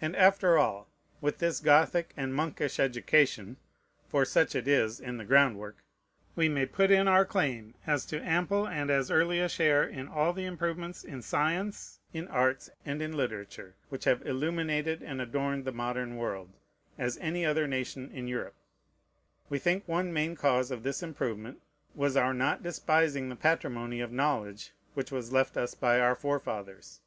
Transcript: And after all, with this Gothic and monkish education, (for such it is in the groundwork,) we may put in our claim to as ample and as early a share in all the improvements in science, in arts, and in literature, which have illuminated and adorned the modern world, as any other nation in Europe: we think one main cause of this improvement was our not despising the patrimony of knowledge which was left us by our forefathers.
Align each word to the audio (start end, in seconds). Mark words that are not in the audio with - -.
And 0.00 0.16
after 0.16 0.58
all, 0.58 0.88
with 1.20 1.38
this 1.38 1.60
Gothic 1.60 2.12
and 2.16 2.34
monkish 2.34 2.80
education, 2.80 3.58
(for 4.08 4.24
such 4.24 4.56
it 4.56 4.66
is 4.66 4.98
in 4.98 5.18
the 5.18 5.24
groundwork,) 5.24 5.84
we 6.34 6.48
may 6.48 6.66
put 6.66 6.90
in 6.90 7.06
our 7.06 7.24
claim 7.24 7.74
to 7.84 7.88
as 7.92 8.12
ample 8.12 8.66
and 8.66 8.90
as 8.90 9.08
early 9.08 9.38
a 9.38 9.48
share 9.48 9.84
in 9.84 10.08
all 10.08 10.32
the 10.32 10.46
improvements 10.46 11.04
in 11.04 11.22
science, 11.22 12.00
in 12.12 12.26
arts, 12.26 12.70
and 12.84 13.00
in 13.00 13.16
literature, 13.16 13.76
which 13.88 14.02
have 14.02 14.26
illuminated 14.26 15.00
and 15.00 15.20
adorned 15.20 15.64
the 15.64 15.70
modern 15.70 16.16
world, 16.16 16.50
as 16.98 17.16
any 17.18 17.46
other 17.46 17.68
nation 17.68 18.10
in 18.10 18.26
Europe: 18.26 18.56
we 19.48 19.60
think 19.60 19.86
one 19.86 20.12
main 20.12 20.34
cause 20.34 20.72
of 20.72 20.82
this 20.82 21.04
improvement 21.04 21.62
was 21.94 22.16
our 22.16 22.34
not 22.34 22.64
despising 22.64 23.28
the 23.28 23.36
patrimony 23.36 24.00
of 24.00 24.10
knowledge 24.10 24.72
which 24.94 25.12
was 25.12 25.30
left 25.32 25.56
us 25.56 25.72
by 25.72 26.00
our 26.00 26.16
forefathers. 26.16 27.00